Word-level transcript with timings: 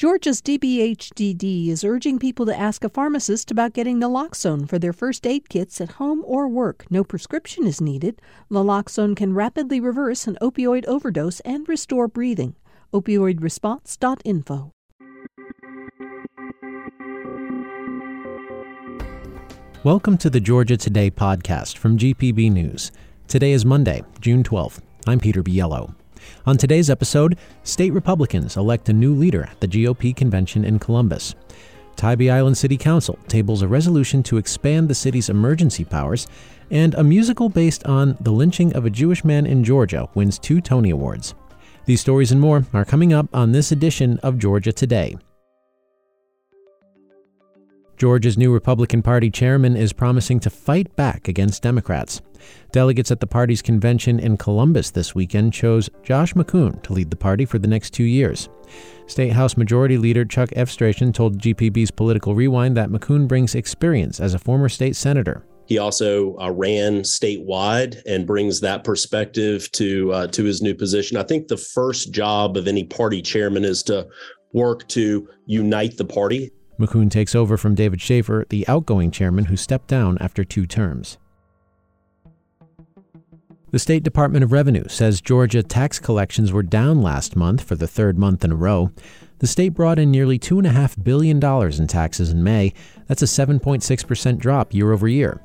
Georgia's 0.00 0.40
DBHDD 0.40 1.68
is 1.68 1.84
urging 1.84 2.18
people 2.18 2.46
to 2.46 2.58
ask 2.58 2.84
a 2.84 2.88
pharmacist 2.88 3.50
about 3.50 3.74
getting 3.74 4.00
naloxone 4.00 4.66
for 4.66 4.78
their 4.78 4.94
first 4.94 5.26
aid 5.26 5.50
kits 5.50 5.78
at 5.78 5.90
home 6.00 6.22
or 6.24 6.48
work. 6.48 6.86
No 6.88 7.04
prescription 7.04 7.66
is 7.66 7.82
needed. 7.82 8.18
Naloxone 8.50 9.14
can 9.14 9.34
rapidly 9.34 9.78
reverse 9.78 10.26
an 10.26 10.38
opioid 10.40 10.86
overdose 10.86 11.40
and 11.40 11.68
restore 11.68 12.08
breathing. 12.08 12.56
Opioidresponse.info. 12.94 14.72
Welcome 19.84 20.16
to 20.16 20.30
the 20.30 20.40
Georgia 20.40 20.78
Today 20.78 21.10
podcast 21.10 21.76
from 21.76 21.98
GPB 21.98 22.50
News. 22.50 22.90
Today 23.28 23.52
is 23.52 23.66
Monday, 23.66 24.02
June 24.22 24.42
12th. 24.44 24.80
I'm 25.06 25.20
Peter 25.20 25.42
Biello. 25.42 25.94
On 26.46 26.56
today's 26.56 26.90
episode, 26.90 27.38
state 27.62 27.92
Republicans 27.92 28.56
elect 28.56 28.88
a 28.88 28.92
new 28.92 29.14
leader 29.14 29.44
at 29.44 29.60
the 29.60 29.68
GOP 29.68 30.14
convention 30.14 30.64
in 30.64 30.78
Columbus. 30.78 31.34
Tybee 31.96 32.30
Island 32.30 32.56
City 32.56 32.76
Council 32.76 33.18
tables 33.28 33.62
a 33.62 33.68
resolution 33.68 34.22
to 34.22 34.38
expand 34.38 34.88
the 34.88 34.94
city's 34.94 35.28
emergency 35.28 35.84
powers, 35.84 36.26
and 36.70 36.94
a 36.94 37.04
musical 37.04 37.48
based 37.48 37.84
on 37.86 38.16
the 38.20 38.30
lynching 38.30 38.74
of 38.74 38.86
a 38.86 38.90
Jewish 38.90 39.24
man 39.24 39.44
in 39.44 39.62
Georgia 39.64 40.08
wins 40.14 40.38
two 40.38 40.60
Tony 40.60 40.90
Awards. 40.90 41.34
These 41.84 42.00
stories 42.00 42.32
and 42.32 42.40
more 42.40 42.64
are 42.72 42.84
coming 42.84 43.12
up 43.12 43.28
on 43.34 43.52
this 43.52 43.72
edition 43.72 44.18
of 44.22 44.38
Georgia 44.38 44.72
Today. 44.72 45.16
Georgia's 47.96 48.38
new 48.38 48.50
Republican 48.50 49.02
Party 49.02 49.30
chairman 49.30 49.76
is 49.76 49.92
promising 49.92 50.40
to 50.40 50.48
fight 50.48 50.96
back 50.96 51.28
against 51.28 51.62
Democrats. 51.62 52.22
Delegates 52.72 53.10
at 53.10 53.20
the 53.20 53.26
party's 53.26 53.62
convention 53.62 54.18
in 54.18 54.36
Columbus 54.36 54.90
this 54.90 55.14
weekend 55.14 55.52
chose 55.52 55.90
Josh 56.02 56.34
McKoon 56.34 56.82
to 56.82 56.92
lead 56.92 57.10
the 57.10 57.16
party 57.16 57.44
for 57.44 57.58
the 57.58 57.68
next 57.68 57.90
two 57.90 58.04
years. 58.04 58.48
State 59.06 59.32
House 59.32 59.56
Majority 59.56 59.98
Leader 59.98 60.24
Chuck 60.24 60.50
Efstration 60.54 61.12
told 61.12 61.38
GPB's 61.38 61.90
Political 61.90 62.34
Rewind 62.34 62.76
that 62.76 62.90
McKoon 62.90 63.26
brings 63.26 63.54
experience 63.54 64.20
as 64.20 64.34
a 64.34 64.38
former 64.38 64.68
state 64.68 64.96
senator. 64.96 65.44
He 65.66 65.78
also 65.78 66.36
uh, 66.38 66.50
ran 66.50 67.02
statewide 67.02 68.02
and 68.06 68.26
brings 68.26 68.60
that 68.60 68.84
perspective 68.84 69.70
to 69.72 70.12
uh, 70.12 70.26
to 70.28 70.44
his 70.44 70.62
new 70.62 70.74
position. 70.74 71.16
I 71.16 71.22
think 71.22 71.48
the 71.48 71.56
first 71.56 72.12
job 72.12 72.56
of 72.56 72.66
any 72.66 72.84
party 72.84 73.22
chairman 73.22 73.64
is 73.64 73.82
to 73.84 74.08
work 74.52 74.88
to 74.88 75.28
unite 75.46 75.96
the 75.96 76.04
party 76.04 76.50
McKoon 76.80 77.10
takes 77.10 77.34
over 77.34 77.58
from 77.58 77.74
David 77.74 78.00
Shafer, 78.00 78.46
the 78.48 78.66
outgoing 78.66 79.10
chairman 79.10 79.44
who 79.44 79.56
stepped 79.56 79.86
down 79.86 80.16
after 80.18 80.44
two 80.44 80.66
terms. 80.66 81.18
The 83.72 83.78
State 83.78 84.02
Department 84.02 84.42
of 84.42 84.50
Revenue 84.50 84.88
says 84.88 85.20
Georgia 85.20 85.62
tax 85.62 86.00
collections 86.00 86.50
were 86.50 86.64
down 86.64 87.02
last 87.02 87.36
month 87.36 87.62
for 87.62 87.76
the 87.76 87.86
third 87.86 88.18
month 88.18 88.44
in 88.44 88.50
a 88.50 88.56
row. 88.56 88.90
The 89.38 89.46
state 89.46 89.74
brought 89.74 90.00
in 90.00 90.10
nearly 90.10 90.40
$2.5 90.40 91.04
billion 91.04 91.40
in 91.40 91.86
taxes 91.86 92.30
in 92.30 92.42
May. 92.42 92.74
That's 93.06 93.22
a 93.22 93.26
7.6% 93.26 94.38
drop 94.38 94.74
year 94.74 94.90
over 94.90 95.06
year. 95.06 95.40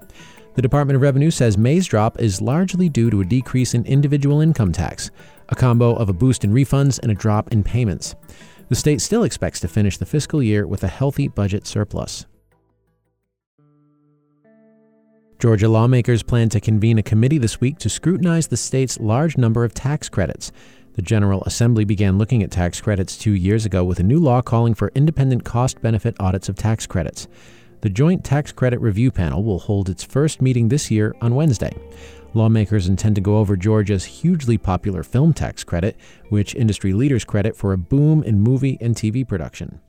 The 0.56 0.64
Department 0.64 0.96
of 0.96 1.04
Revenue 1.04 1.30
says 1.30 1.56
May's 1.56 1.86
drop 1.86 2.20
is 2.20 2.42
largely 2.42 2.90
due 2.90 3.12
to 3.12 3.22
a 3.22 3.26
decrease 3.26 3.76
in 3.76 3.86
individual 3.86 4.42
income 4.42 4.72
tax, 4.72 5.12
a 5.50 5.56
combo 5.56 5.94
of 5.94 6.10
a 6.10 6.14
boost 6.14 6.44
in 6.44 6.52
refunds 6.52 6.98
and 6.98 7.12
a 7.12 7.16
drop 7.16 7.52
in 7.52 7.64
payments. 7.64 8.16
The 8.70 8.76
state 8.76 9.02
still 9.02 9.24
expects 9.24 9.60
to 9.60 9.68
finish 9.68 10.00
the 10.00 10.06
fiscal 10.08 10.42
year 10.42 10.66
with 10.66 10.84
a 10.84 10.88
healthy 10.88 11.28
budget 11.28 11.68
surplus. 11.68 12.26
Georgia 15.38 15.68
lawmakers 15.68 16.24
plan 16.24 16.48
to 16.48 16.62
convene 16.62 16.98
a 16.98 17.04
committee 17.04 17.38
this 17.38 17.60
week 17.60 17.78
to 17.80 17.90
scrutinize 17.90 18.48
the 18.48 18.56
state's 18.56 19.00
large 19.02 19.38
number 19.38 19.66
of 19.66 19.74
tax 19.74 20.08
credits. 20.08 20.54
The 20.94 21.02
General 21.02 21.44
Assembly 21.44 21.84
began 21.84 22.18
looking 22.18 22.42
at 22.42 22.52
tax 22.52 22.80
credits 22.80 23.18
two 23.18 23.34
years 23.34 23.66
ago 23.66 23.84
with 23.84 24.00
a 24.00 24.04
new 24.04 24.18
law 24.18 24.42
calling 24.42 24.74
for 24.74 24.94
independent 24.96 25.44
cost 25.44 25.82
benefit 25.82 26.16
audits 26.22 26.48
of 26.48 26.56
tax 26.56 26.88
credits. 26.88 27.28
The 27.82 27.90
Joint 27.90 28.24
Tax 28.24 28.54
Credit 28.54 28.80
Review 28.80 29.12
Panel 29.12 29.44
will 29.44 29.60
hold 29.60 29.90
its 29.90 30.06
first 30.06 30.42
meeting 30.42 30.70
this 30.70 30.90
year 30.90 31.14
on 31.20 31.36
Wednesday. 31.36 31.76
Lawmakers 32.34 32.88
intend 32.88 33.16
to 33.16 33.22
go 33.22 33.38
over 33.38 33.58
Georgia's 33.58 34.06
hugely 34.06 34.58
popular 34.58 35.04
film 35.04 35.34
tax 35.34 35.66
credit, 35.66 35.98
which 36.30 36.56
industry 36.56 36.94
leaders 36.94 37.26
credit 37.26 37.58
for 37.58 37.74
a 37.74 37.78
boom 37.78 38.24
in 38.24 38.40
movie 38.40 38.78
and 38.80 38.96
TV 38.96 39.28
production. 39.28 39.82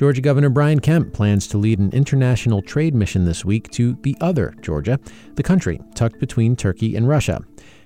Georgia 0.00 0.22
Governor 0.22 0.48
Brian 0.48 0.80
Kemp 0.80 1.12
plans 1.12 1.46
to 1.48 1.58
lead 1.58 1.78
an 1.78 1.90
international 1.92 2.62
trade 2.62 2.94
mission 2.94 3.26
this 3.26 3.44
week 3.44 3.70
to 3.72 3.98
the 4.00 4.16
other 4.18 4.54
Georgia, 4.62 4.98
the 5.34 5.42
country 5.42 5.78
tucked 5.94 6.18
between 6.18 6.56
Turkey 6.56 6.96
and 6.96 7.06
Russia. 7.06 7.42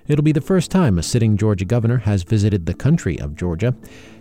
It'll 0.07 0.23
be 0.23 0.31
the 0.31 0.41
first 0.41 0.71
time 0.71 0.97
a 0.97 1.03
sitting 1.03 1.37
Georgia 1.37 1.65
governor 1.65 1.97
has 1.97 2.23
visited 2.23 2.67
the 2.67 2.75
country 2.75 3.19
of 3.19 3.35
Georgia. 3.35 3.75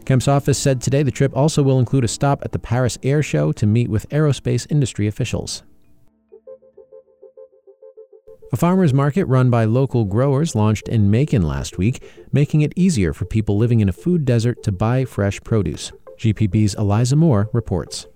Kemp's 0.05 0.27
office 0.27 0.57
said 0.57 0.81
today 0.81 1.03
the 1.03 1.11
trip 1.11 1.37
also 1.37 1.61
will 1.61 1.77
include 1.77 2.03
a 2.03 2.07
stop 2.07 2.43
at 2.43 2.51
the 2.51 2.57
Paris 2.57 2.97
Air 3.03 3.21
Show 3.21 3.51
to 3.51 3.67
meet 3.67 3.91
with 3.91 4.09
aerospace 4.09 4.65
industry 4.71 5.05
officials. 5.05 5.61
A 8.51 8.57
farmer's 8.57 8.91
market 8.91 9.25
run 9.25 9.51
by 9.51 9.65
local 9.65 10.05
growers 10.05 10.55
launched 10.55 10.87
in 10.87 11.11
Macon 11.11 11.43
last 11.43 11.77
week, 11.77 12.03
making 12.31 12.61
it 12.61 12.73
easier 12.75 13.13
for 13.13 13.25
people 13.25 13.55
living 13.55 13.81
in 13.81 13.89
a 13.89 13.93
food 13.93 14.25
desert 14.25 14.63
to 14.63 14.71
buy 14.71 15.05
fresh 15.05 15.39
produce. 15.43 15.91
GPB's 16.23 16.73
Eliza 16.75 17.15
Moore 17.15 17.49
reports. 17.53 18.07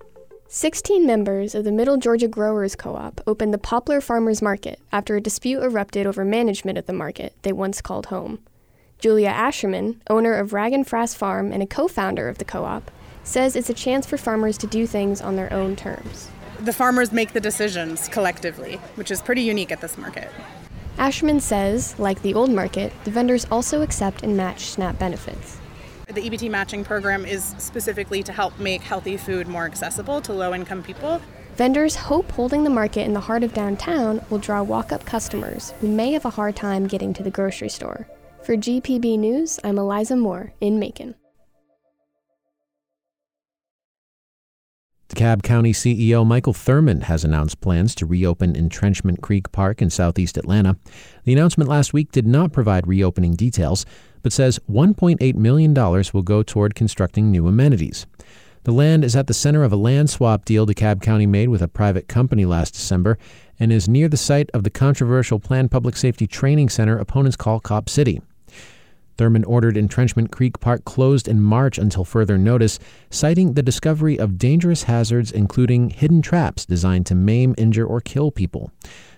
16 0.47 1.05
members 1.05 1.53
of 1.53 1.63
the 1.63 1.71
Middle 1.71 1.97
Georgia 1.97 2.27
Growers 2.27 2.75
Co 2.75 2.95
op 2.95 3.21
opened 3.27 3.53
the 3.53 3.57
Poplar 3.57 3.99
Farmers 3.99 4.41
Market 4.41 4.79
after 4.91 5.15
a 5.15 5.21
dispute 5.21 5.61
erupted 5.61 6.07
over 6.07 6.23
management 6.23 6.77
of 6.77 6.85
the 6.85 6.93
market 6.93 7.35
they 7.41 7.51
once 7.51 7.81
called 7.81 8.05
home. 8.05 8.39
Julia 8.97 9.31
Asherman, 9.31 9.99
owner 10.09 10.33
of 10.35 10.53
Rag 10.53 10.73
and 10.73 10.87
Frass 10.87 11.15
Farm 11.15 11.51
and 11.51 11.61
a 11.61 11.67
co 11.67 11.87
founder 11.87 12.29
of 12.29 12.37
the 12.37 12.45
co 12.45 12.63
op, 12.63 12.89
says 13.23 13.55
it's 13.55 13.69
a 13.69 13.73
chance 13.73 14.05
for 14.05 14.17
farmers 14.17 14.57
to 14.59 14.67
do 14.67 14.87
things 14.87 15.21
on 15.21 15.35
their 15.35 15.51
own 15.51 15.75
terms 15.75 16.29
the 16.59 16.73
farmers 16.73 17.11
make 17.11 17.33
the 17.33 17.39
decisions 17.39 18.07
collectively, 18.07 18.75
which 18.95 19.11
is 19.11 19.21
pretty 19.21 19.41
unique 19.41 19.71
at 19.71 19.81
this 19.81 19.97
market. 19.97 20.29
Asherman 20.97 21.41
says, 21.41 21.97
like 21.99 22.21
the 22.21 22.33
old 22.33 22.49
market, 22.49 22.91
the 23.03 23.11
vendors 23.11 23.45
also 23.51 23.81
accept 23.81 24.23
and 24.23 24.35
match 24.35 24.65
SNAP 24.65 24.97
benefits. 24.97 25.59
The 26.07 26.21
EBT 26.21 26.49
matching 26.49 26.85
program 26.85 27.25
is 27.25 27.53
specifically 27.57 28.23
to 28.23 28.31
help 28.31 28.57
make 28.59 28.81
healthy 28.81 29.17
food 29.17 29.45
more 29.45 29.65
accessible 29.65 30.21
to 30.21 30.31
low 30.31 30.53
income 30.53 30.81
people. 30.81 31.21
Vendors 31.57 31.95
hope 31.97 32.31
holding 32.31 32.63
the 32.63 32.69
market 32.69 33.01
in 33.01 33.11
the 33.11 33.19
heart 33.19 33.43
of 33.43 33.53
downtown 33.53 34.21
will 34.29 34.37
draw 34.37 34.63
walk 34.63 34.93
up 34.93 35.03
customers 35.03 35.73
who 35.81 35.87
may 35.89 36.13
have 36.13 36.23
a 36.23 36.29
hard 36.29 36.55
time 36.55 36.87
getting 36.87 37.13
to 37.13 37.23
the 37.23 37.31
grocery 37.31 37.67
store. 37.67 38.07
For 38.43 38.55
GPB 38.55 39.19
News, 39.19 39.59
I'm 39.65 39.77
Eliza 39.77 40.15
Moore 40.15 40.53
in 40.61 40.79
Macon. 40.79 41.15
DeKalb 45.09 45.41
County 45.41 45.73
CEO 45.73 46.25
Michael 46.25 46.53
Thurmond 46.53 47.03
has 47.03 47.23
announced 47.23 47.59
plans 47.59 47.95
to 47.95 48.05
reopen 48.05 48.55
Entrenchment 48.55 49.21
Creek 49.21 49.51
Park 49.51 49.81
in 49.81 49.89
southeast 49.89 50.37
Atlanta. 50.37 50.77
The 51.23 51.33
announcement 51.33 51.69
last 51.69 51.91
week 51.91 52.11
did 52.11 52.27
not 52.27 52.53
provide 52.53 52.85
reopening 52.85 53.33
details, 53.33 53.83
but 54.23 54.33
says 54.33 54.59
$1.8 54.69 55.35
million 55.35 55.73
will 55.73 56.23
go 56.23 56.43
toward 56.43 56.75
constructing 56.75 57.31
new 57.31 57.47
amenities. 57.47 58.05
The 58.63 58.73
land 58.73 59.05
is 59.05 59.15
at 59.15 59.27
the 59.27 59.33
center 59.33 59.63
of 59.63 59.71
a 59.71 59.77
land 59.77 60.09
swap 60.09 60.43
deal 60.43 60.67
DeKalb 60.67 61.01
County 61.01 61.25
made 61.25 61.47
with 61.47 61.61
a 61.61 61.69
private 61.69 62.07
company 62.09 62.45
last 62.45 62.73
December 62.73 63.17
and 63.59 63.71
is 63.71 63.87
near 63.87 64.09
the 64.09 64.17
site 64.17 64.49
of 64.53 64.63
the 64.63 64.69
controversial 64.69 65.39
planned 65.39 65.71
public 65.71 65.95
safety 65.95 66.27
training 66.27 66.67
center 66.69 66.99
opponents 66.99 67.37
call 67.37 67.61
Cop 67.61 67.87
City. 67.87 68.21
Thurmond 69.17 69.45
ordered 69.47 69.77
Entrenchment 69.77 70.31
Creek 70.31 70.59
Park 70.59 70.85
closed 70.85 71.27
in 71.27 71.41
March 71.41 71.77
until 71.77 72.05
further 72.05 72.37
notice, 72.37 72.79
citing 73.09 73.53
the 73.53 73.63
discovery 73.63 74.17
of 74.19 74.37
dangerous 74.37 74.83
hazards, 74.83 75.31
including 75.31 75.89
hidden 75.89 76.21
traps 76.21 76.65
designed 76.65 77.05
to 77.07 77.15
maim, 77.15 77.55
injure, 77.57 77.85
or 77.85 77.99
kill 77.99 78.31
people. 78.31 78.71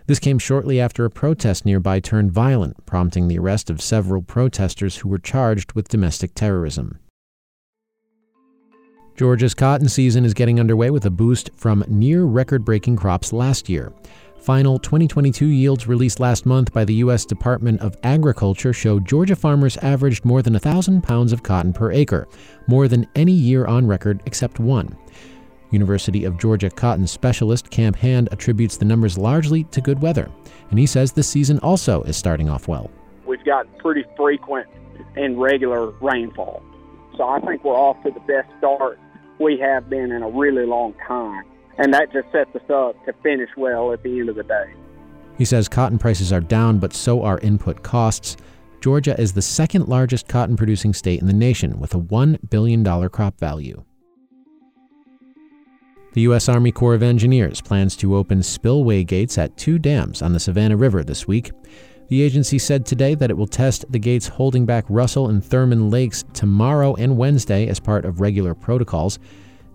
This 0.07 0.19
came 0.19 0.39
shortly 0.39 0.79
after 0.79 1.05
a 1.05 1.11
protest 1.11 1.65
nearby 1.65 1.99
turned 1.99 2.31
violent, 2.31 2.85
prompting 2.85 3.27
the 3.27 3.37
arrest 3.37 3.69
of 3.69 3.81
several 3.81 4.21
protesters 4.21 4.97
who 4.97 5.09
were 5.09 5.19
charged 5.19 5.73
with 5.73 5.87
domestic 5.87 6.33
terrorism. 6.33 6.97
Georgia's 9.15 9.53
cotton 9.53 9.89
season 9.89 10.23
is 10.23 10.33
getting 10.33 10.61
underway 10.61 10.89
with 10.89 11.05
a 11.05 11.09
boost 11.09 11.49
from 11.57 11.83
near 11.89 12.23
record 12.23 12.63
breaking 12.63 12.95
crops 12.95 13.33
last 13.33 13.67
year. 13.67 13.91
Final 14.39 14.79
2022 14.79 15.47
yields 15.47 15.85
released 15.85 16.21
last 16.21 16.45
month 16.45 16.71
by 16.71 16.85
the 16.85 16.93
U.S. 16.95 17.25
Department 17.25 17.81
of 17.81 17.97
Agriculture 18.03 18.71
show 18.71 18.97
Georgia 18.97 19.35
farmers 19.35 19.75
averaged 19.77 20.23
more 20.23 20.41
than 20.41 20.53
1,000 20.53 21.03
pounds 21.03 21.33
of 21.33 21.43
cotton 21.43 21.73
per 21.73 21.91
acre, 21.91 22.25
more 22.65 22.87
than 22.87 23.05
any 23.15 23.33
year 23.33 23.65
on 23.65 23.85
record 23.85 24.23
except 24.25 24.57
one. 24.57 24.97
University 25.71 26.23
of 26.23 26.39
Georgia 26.39 26.69
cotton 26.69 27.05
specialist 27.05 27.69
Camp 27.69 27.97
Hand 27.97 28.29
attributes 28.31 28.77
the 28.77 28.85
numbers 28.85 29.17
largely 29.17 29.65
to 29.65 29.81
good 29.81 30.01
weather, 30.01 30.31
and 30.69 30.79
he 30.79 30.85
says 30.85 31.11
this 31.11 31.27
season 31.27 31.59
also 31.59 32.01
is 32.03 32.15
starting 32.15 32.49
off 32.49 32.69
well. 32.69 32.89
We've 33.27 33.43
got 33.43 33.67
pretty 33.77 34.05
frequent 34.15 34.67
and 35.17 35.39
regular 35.39 35.91
rainfall, 36.01 36.63
so 37.17 37.27
I 37.27 37.41
think 37.41 37.65
we're 37.65 37.75
off 37.75 38.01
to 38.03 38.11
the 38.11 38.21
best 38.21 38.47
start 38.57 38.99
we 39.37 39.59
have 39.59 39.89
been 39.89 40.13
in 40.13 40.23
a 40.23 40.29
really 40.29 40.65
long 40.65 40.93
time 41.05 41.43
and 41.79 41.93
that 41.93 42.11
just 42.11 42.31
sets 42.31 42.53
us 42.55 42.69
up 42.69 43.03
to 43.05 43.13
finish 43.23 43.49
well 43.57 43.91
at 43.93 44.03
the 44.03 44.19
end 44.19 44.29
of 44.29 44.35
the 44.35 44.43
day. 44.43 44.73
He 45.37 45.45
says 45.45 45.69
cotton 45.69 45.97
prices 45.97 46.33
are 46.33 46.41
down, 46.41 46.77
but 46.79 46.93
so 46.93 47.23
are 47.23 47.39
input 47.39 47.81
costs. 47.81 48.35
Georgia 48.81 49.19
is 49.19 49.33
the 49.33 49.41
second 49.41 49.87
largest 49.87 50.27
cotton 50.27 50.57
producing 50.57 50.93
state 50.93 51.21
in 51.21 51.27
the 51.27 51.33
nation 51.33 51.79
with 51.79 51.95
a 51.95 51.99
$1 51.99 52.49
billion 52.49 53.09
crop 53.09 53.39
value. 53.39 53.83
The 56.13 56.21
U.S. 56.21 56.49
Army 56.49 56.71
Corps 56.71 56.95
of 56.95 57.03
Engineers 57.03 57.61
plans 57.61 57.95
to 57.97 58.15
open 58.17 58.43
spillway 58.43 59.05
gates 59.05 59.37
at 59.37 59.55
two 59.55 59.79
dams 59.79 60.21
on 60.21 60.33
the 60.33 60.39
Savannah 60.39 60.75
River 60.75 61.03
this 61.03 61.27
week. 61.27 61.51
The 62.09 62.23
agency 62.23 62.57
said 62.57 62.85
today 62.85 63.15
that 63.15 63.29
it 63.29 63.37
will 63.37 63.47
test 63.47 63.85
the 63.89 63.99
gates 63.99 64.27
holding 64.27 64.65
back 64.65 64.83
Russell 64.89 65.29
and 65.29 65.41
Thurmond 65.41 65.91
lakes 65.91 66.25
tomorrow 66.33 66.95
and 66.95 67.15
Wednesday 67.15 67.67
as 67.67 67.79
part 67.79 68.03
of 68.03 68.19
regular 68.19 68.55
protocols. 68.55 69.19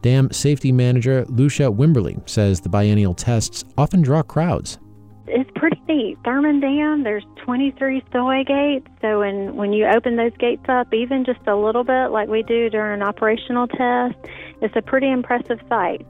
Dam 0.05 0.31
safety 0.33 0.71
manager 0.71 1.25
Lucia 1.31 1.73
Wimberly 1.73 2.21
says 2.29 2.61
the 2.61 2.69
biennial 2.69 3.15
tests 3.15 3.65
often 3.79 4.03
draw 4.03 4.21
crowds. 4.23 4.79
It's 5.27 5.51
pretty 5.55 5.81
neat. 5.89 6.19
Thurmond 6.25 6.61
Dam, 6.61 7.05
there's 7.05 7.25
23 7.43 8.03
spillway 8.11 8.45
gates. 8.45 8.87
So 9.01 9.21
when, 9.21 9.57
when 9.57 9.73
you 9.73 9.87
open 9.87 10.17
those 10.17 10.37
gates 10.39 10.67
up, 10.69 10.93
even 10.93 11.25
just 11.25 11.41
a 11.47 11.57
little 11.57 11.85
bit, 11.85 12.09
like 12.09 12.29
we 12.29 12.43
do 12.43 12.69
during 12.69 13.01
an 13.01 13.03
operational 13.03 13.67
test, 13.67 14.15
it's 14.61 14.77
a 14.77 14.83
pretty 14.83 15.11
impressive 15.11 15.59
sight. 15.71 16.07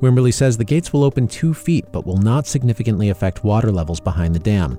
Wimberly 0.00 0.34
says 0.34 0.56
the 0.56 0.64
gates 0.64 0.92
will 0.92 1.04
open 1.04 1.28
two 1.28 1.54
feet 1.54 1.84
but 1.92 2.04
will 2.04 2.16
not 2.16 2.48
significantly 2.48 3.10
affect 3.10 3.44
water 3.44 3.70
levels 3.70 4.00
behind 4.00 4.34
the 4.34 4.40
dam. 4.40 4.76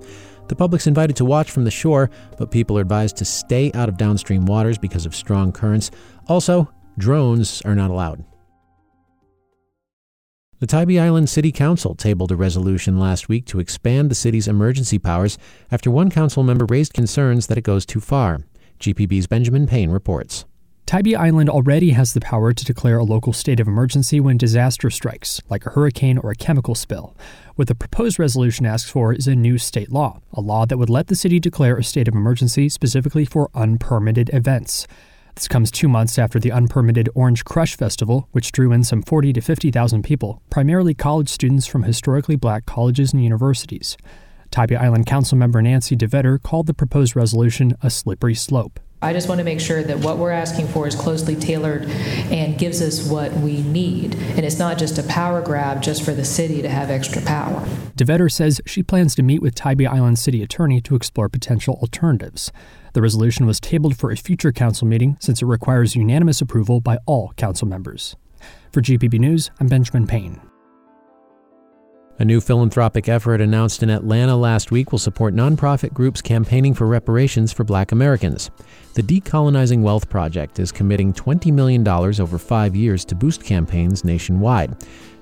The 0.50 0.58
public's 0.58 0.88
invited 0.88 1.16
to 1.16 1.24
watch 1.24 1.52
from 1.52 1.64
the 1.64 1.72
shore, 1.72 2.10
but 2.38 2.52
people 2.52 2.78
are 2.78 2.82
advised 2.82 3.16
to 3.16 3.24
stay 3.24 3.72
out 3.72 3.88
of 3.88 3.96
downstream 3.96 4.46
waters 4.46 4.78
because 4.78 5.06
of 5.06 5.16
strong 5.16 5.54
currents. 5.54 5.90
Also, 6.28 6.70
drones 6.98 7.62
are 7.62 7.76
not 7.76 7.90
allowed. 7.90 8.26
The 10.62 10.68
Tybee 10.68 11.00
Island 11.00 11.28
City 11.28 11.52
Council 11.52 11.96
tabled 11.96 12.32
a 12.32 12.36
resolution 12.36 13.00
last 13.00 13.28
week 13.28 13.48
to 13.48 13.60
expand 13.60 14.12
the 14.12 14.16
city's 14.16 14.48
emergency 14.48 15.00
powers 15.00 15.40
after 15.72 15.90
one 15.90 16.12
council 16.12 16.44
member 16.44 16.66
raised 16.66 16.94
concerns 16.94 17.48
that 17.48 17.58
it 17.58 17.64
goes 17.64 17.84
too 17.84 18.00
far. 18.00 18.42
GPB's 18.80 19.26
Benjamin 19.26 19.66
Payne 19.66 19.90
reports. 19.90 20.46
Tybee 20.86 21.16
Island 21.16 21.50
already 21.50 21.92
has 21.92 22.14
the 22.14 22.22
power 22.22 22.54
to 22.54 22.64
declare 22.64 23.00
a 23.00 23.04
local 23.04 23.34
state 23.34 23.60
of 23.60 23.68
emergency 23.68 24.20
when 24.20 24.38
disaster 24.38 24.92
strikes, 24.92 25.42
like 25.50 25.66
a 25.66 25.72
hurricane 25.72 26.20
or 26.20 26.30
a 26.30 26.36
chemical 26.36 26.76
spill. 26.76 27.18
What 27.56 27.68
the 27.68 27.74
proposed 27.74 28.20
resolution 28.20 28.68
asks 28.68 28.92
for 28.92 29.14
is 29.14 29.26
a 29.26 29.34
new 29.34 29.58
state 29.58 29.92
law, 29.92 30.22
a 30.32 30.42
law 30.42 30.68
that 30.68 30.78
would 30.78 30.92
let 30.92 31.08
the 31.08 31.16
city 31.16 31.40
declare 31.40 31.76
a 31.76 31.84
state 31.84 32.08
of 32.08 32.14
emergency 32.14 32.70
specifically 32.70 33.26
for 33.26 33.50
unpermitted 33.56 34.30
events. 34.32 34.86
This 35.36 35.48
comes 35.48 35.72
two 35.72 35.88
months 35.88 36.20
after 36.20 36.40
the 36.40 36.52
unpermitted 36.52 37.10
Orange 37.16 37.46
Crush 37.46 37.76
Festival, 37.76 38.28
which 38.32 38.52
drew 38.52 38.72
in 38.72 38.84
some 38.84 39.02
40 39.02 39.34
to 39.34 39.42
50,000 39.42 40.04
people, 40.04 40.42
primarily 40.50 40.94
college 40.94 41.30
students 41.30 41.66
from 41.66 41.84
historically 41.84 42.36
black 42.36 42.66
colleges 42.66 43.14
and 43.14 43.24
universities. 43.24 43.98
Tybee 44.52 44.76
Island 44.76 45.06
Council 45.06 45.38
member 45.38 45.62
Nancy 45.62 45.96
DeVetter 45.96 46.42
called 46.42 46.68
the 46.68 46.74
proposed 46.74 47.16
resolution 47.16 47.78
a 47.82 47.90
slippery 47.90 48.36
slope. 48.36 48.80
I 49.04 49.14
just 49.14 49.28
want 49.28 49.40
to 49.40 49.44
make 49.44 49.60
sure 49.60 49.82
that 49.82 50.00
what 50.00 50.18
we're 50.18 50.30
asking 50.30 50.68
for 50.68 50.86
is 50.86 50.94
closely 50.94 51.36
tailored 51.36 51.86
and 52.30 52.56
gives 52.60 52.84
us 52.84 53.10
what 53.10 53.32
we 53.34 53.64
need. 53.64 54.14
And 54.14 54.46
it's 54.46 54.60
not 54.60 54.78
just 54.78 55.00
a 55.00 55.04
power 55.04 55.42
grab 55.42 55.82
just 55.82 56.04
for 56.04 56.12
the 56.12 56.26
city 56.26 56.62
to 56.62 56.70
have 56.70 56.92
extra 56.92 57.22
power. 57.24 57.66
DeVetter 57.98 58.32
says 58.32 58.62
she 58.68 58.84
plans 58.84 59.16
to 59.16 59.24
meet 59.24 59.42
with 59.42 59.56
Tybee 59.56 59.88
Island 59.88 60.20
City 60.20 60.44
Attorney 60.44 60.82
to 60.82 60.96
explore 60.96 61.30
potential 61.30 61.80
alternatives. 61.82 62.52
The 62.94 63.02
resolution 63.02 63.46
was 63.46 63.62
tabled 63.62 63.96
for 63.96 64.12
a 64.12 64.18
future 64.18 64.52
council 64.52 64.86
meeting 64.86 65.16
since 65.22 65.42
it 65.42 65.46
requires 65.46 65.96
unanimous 65.96 66.42
approval 66.42 66.82
by 66.82 66.98
all 67.06 67.32
council 67.38 67.68
members. 67.68 68.18
For 68.74 68.82
GPB 68.82 69.18
News, 69.18 69.50
I'm 69.60 69.68
Benjamin 69.68 70.08
Payne. 70.08 70.42
A 72.20 72.26
new 72.26 72.42
philanthropic 72.42 73.10
effort 73.10 73.42
announced 73.42 73.82
in 73.82 73.90
Atlanta 73.90 74.36
last 74.36 74.70
week 74.70 74.92
will 74.92 75.00
support 75.00 75.34
nonprofit 75.34 75.94
groups 75.94 76.22
campaigning 76.22 76.74
for 76.74 76.86
reparations 76.86 77.52
for 77.52 77.64
black 77.64 77.94
Americans. 77.94 78.52
The 78.94 79.02
Decolonizing 79.02 79.82
Wealth 79.82 80.08
Project 80.10 80.60
is 80.60 80.72
committing 80.72 81.14
$20 81.14 81.52
million 81.52 81.88
over 81.88 82.38
five 82.38 82.76
years 82.76 83.06
to 83.06 83.16
boost 83.16 83.44
campaigns 83.44 84.04
nationwide. 84.04 84.76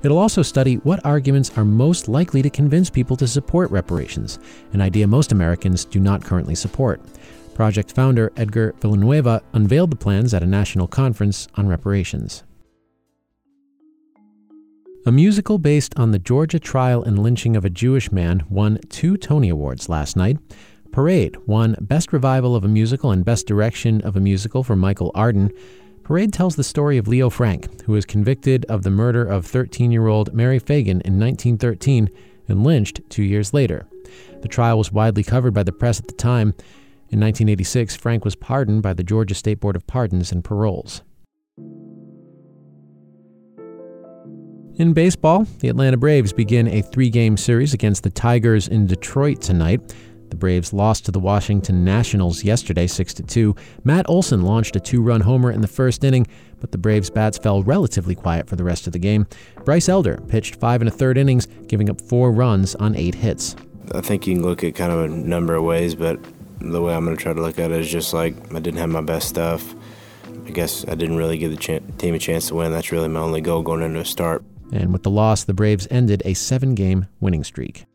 It'll 0.04 0.18
also 0.18 0.42
study 0.42 0.76
what 0.78 1.06
arguments 1.06 1.58
are 1.58 1.64
most 1.64 2.10
likely 2.10 2.42
to 2.42 2.50
convince 2.50 2.90
people 2.90 3.16
to 3.18 3.28
support 3.28 3.72
reparations, 3.72 4.40
an 4.74 4.82
idea 4.82 5.08
most 5.08 5.32
Americans 5.32 5.86
do 5.86 6.00
not 6.00 6.24
currently 6.24 6.56
support. 6.56 7.00
Project 7.60 7.92
founder 7.92 8.32
Edgar 8.38 8.74
Villanueva 8.80 9.42
unveiled 9.52 9.92
the 9.92 9.98
plans 9.98 10.34
at 10.34 10.42
a 10.42 10.46
national 10.46 10.88
conference 10.88 11.46
on 11.56 11.68
reparations. 11.68 12.44
A 15.06 15.12
musical 15.12 15.58
based 15.58 15.94
on 16.00 16.12
the 16.12 16.20
Georgia 16.20 16.58
trial 16.58 17.04
and 17.04 17.22
lynching 17.22 17.58
of 17.58 17.66
a 17.66 17.70
Jewish 17.70 18.14
man 18.14 18.44
won 18.48 18.80
two 18.88 19.18
Tony 19.18 19.50
Awards 19.50 19.90
last 19.90 20.16
night. 20.16 20.38
Parade 20.94 21.36
won 21.48 21.76
Best 21.82 22.14
Revival 22.14 22.56
of 22.56 22.64
a 22.64 22.70
Musical 22.70 23.12
and 23.12 23.26
Best 23.26 23.46
Direction 23.46 24.00
of 24.04 24.16
a 24.16 24.22
Musical 24.22 24.64
for 24.64 24.78
Michael 24.78 25.12
Arden. 25.14 25.52
Parade 26.04 26.32
tells 26.32 26.56
the 26.56 26.64
story 26.64 26.98
of 26.98 27.10
Leo 27.10 27.30
Frank, 27.30 27.82
who 27.82 27.92
was 27.92 28.06
convicted 28.06 28.64
of 28.70 28.84
the 28.84 28.90
murder 28.90 29.26
of 29.26 29.46
13 29.46 29.92
year 29.92 30.08
old 30.08 30.34
Mary 30.34 30.62
Phagan 30.62 31.02
in 31.02 31.20
1913 31.20 32.10
and 32.48 32.64
lynched 32.64 33.02
two 33.10 33.24
years 33.24 33.54
later. 33.54 33.86
The 34.44 34.48
trial 34.48 34.78
was 34.78 34.94
widely 34.94 35.26
covered 35.26 35.54
by 35.54 35.64
the 35.64 35.74
press 35.74 36.00
at 36.00 36.08
the 36.08 36.14
time. 36.14 36.54
In 37.12 37.20
1986, 37.22 37.96
Frank 37.96 38.24
was 38.24 38.36
pardoned 38.36 38.84
by 38.84 38.94
the 38.94 39.04
Georgia 39.04 39.34
State 39.34 39.60
Board 39.60 39.76
of 39.76 39.88
Pardons 39.88 40.32
and 40.32 40.44
Paroles. 40.44 41.02
In 44.76 44.94
baseball, 44.94 45.48
the 45.60 45.70
Atlanta 45.70 45.98
Braves 45.98 46.32
begin 46.32 46.68
a 46.68 46.84
three 46.84 47.10
game 47.10 47.36
series 47.36 47.74
against 47.74 48.04
the 48.04 48.12
Tigers 48.12 48.68
in 48.68 48.86
Detroit 48.86 49.42
tonight. 49.42 49.96
The 50.30 50.36
Braves 50.36 50.72
lost 50.72 51.06
to 51.06 51.12
the 51.12 51.20
Washington 51.20 51.84
Nationals 51.84 52.44
yesterday 52.44 52.86
6 52.86 53.16
2. 53.26 53.56
Matt 53.84 54.08
Olson 54.08 54.44
launched 54.44 54.76
a 54.76 54.80
two 54.80 55.02
run 55.02 55.22
homer 55.22 55.52
in 55.52 55.62
the 55.62 55.68
first 55.68 56.04
inning, 56.04 56.28
but 56.60 56.72
the 56.72 56.78
Braves' 56.78 57.10
bats 57.10 57.40
fell 57.40 57.64
relatively 57.64 58.14
quiet 58.14 58.48
for 58.48 58.56
the 58.56 58.64
rest 58.64 58.86
of 58.86 58.94
the 58.94 59.00
game. 59.00 59.26
Bryce 59.66 59.90
Elder 59.90 60.20
pitched 60.28 60.58
five 60.58 60.80
and 60.80 60.88
a 60.88 60.92
third 60.92 61.18
innings, 61.18 61.48
giving 61.68 61.90
up 61.90 62.00
four 62.00 62.32
runs 62.32 62.76
on 62.76 62.96
eight 62.96 63.16
hits. 63.16 63.56
I 63.96 64.02
think 64.02 64.28
you 64.28 64.36
can 64.36 64.44
look 64.44 64.64
at 64.64 64.76
kind 64.76 64.92
of 64.92 65.00
a 65.00 65.08
number 65.08 65.56
of 65.56 65.64
ways, 65.64 65.96
but 65.96 66.20
the 66.60 66.82
way 66.82 66.94
I'm 66.94 67.06
going 67.06 67.16
to 67.16 67.22
try 67.22 67.34
to 67.34 67.42
look 67.42 67.60
at 67.60 67.72
it 67.72 67.80
is 67.80 67.90
just 67.90 68.14
like 68.14 68.36
I 68.54 68.60
didn't 68.60 68.80
have 68.80 68.90
my 68.90 69.02
best 69.02 69.30
stuff. 69.30 69.76
I 70.46 70.52
guess 70.52 70.86
I 70.88 70.96
didn't 70.96 71.18
really 71.18 71.38
give 71.38 71.52
the 71.52 71.58
ch- 71.58 71.98
team 71.98 72.16
a 72.16 72.20
chance 72.20 72.48
to 72.48 72.56
win. 72.56 72.72
That's 72.72 72.92
really 72.92 73.08
my 73.08 73.20
only 73.20 73.42
goal 73.42 73.62
going 73.62 73.82
into 73.82 74.00
a 74.00 74.06
start. 74.06 74.44
And 74.72 74.94
with 74.94 75.04
the 75.04 75.10
loss, 75.10 75.44
the 75.44 75.54
Braves 75.54 75.88
ended 75.90 76.22
a 76.26 76.34
seven 76.34 76.76
game 76.76 77.08
winning 77.20 77.44
streak. 77.44 77.86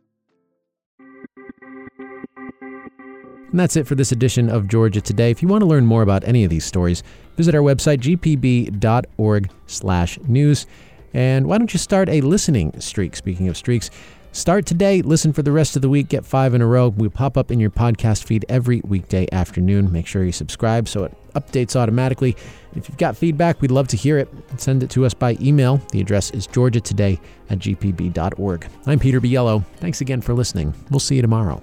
And 3.54 3.60
that's 3.60 3.76
it 3.76 3.86
for 3.86 3.94
this 3.94 4.10
edition 4.10 4.50
of 4.50 4.66
Georgia 4.66 5.00
Today. 5.00 5.30
If 5.30 5.40
you 5.40 5.46
want 5.46 5.62
to 5.62 5.66
learn 5.66 5.86
more 5.86 6.02
about 6.02 6.24
any 6.24 6.42
of 6.42 6.50
these 6.50 6.64
stories, 6.64 7.04
visit 7.36 7.54
our 7.54 7.60
website, 7.60 7.98
gpb.org 7.98 9.50
slash 9.66 10.18
news. 10.26 10.66
And 11.12 11.46
why 11.46 11.58
don't 11.58 11.72
you 11.72 11.78
start 11.78 12.08
a 12.08 12.20
listening 12.20 12.80
streak? 12.80 13.14
Speaking 13.14 13.46
of 13.46 13.56
streaks, 13.56 13.90
Start 14.34 14.66
today, 14.66 15.00
listen 15.00 15.32
for 15.32 15.42
the 15.42 15.52
rest 15.52 15.76
of 15.76 15.82
the 15.82 15.88
week, 15.88 16.08
get 16.08 16.26
five 16.26 16.54
in 16.54 16.60
a 16.60 16.66
row. 16.66 16.88
We 16.88 17.08
pop 17.08 17.38
up 17.38 17.52
in 17.52 17.60
your 17.60 17.70
podcast 17.70 18.24
feed 18.24 18.44
every 18.48 18.80
weekday 18.84 19.28
afternoon. 19.30 19.92
Make 19.92 20.08
sure 20.08 20.24
you 20.24 20.32
subscribe 20.32 20.88
so 20.88 21.04
it 21.04 21.14
updates 21.34 21.76
automatically. 21.76 22.36
If 22.74 22.88
you've 22.88 22.98
got 22.98 23.16
feedback, 23.16 23.60
we'd 23.60 23.70
love 23.70 23.86
to 23.88 23.96
hear 23.96 24.18
it. 24.18 24.28
Send 24.56 24.82
it 24.82 24.90
to 24.90 25.06
us 25.06 25.14
by 25.14 25.38
email. 25.40 25.76
The 25.92 26.00
address 26.00 26.32
is 26.32 26.48
georgiatoday 26.48 27.20
at 27.48 27.60
gpb.org. 27.60 28.66
I'm 28.86 28.98
Peter 28.98 29.20
Biello. 29.20 29.64
Thanks 29.76 30.00
again 30.00 30.20
for 30.20 30.34
listening. 30.34 30.74
We'll 30.90 30.98
see 30.98 31.14
you 31.14 31.22
tomorrow. 31.22 31.62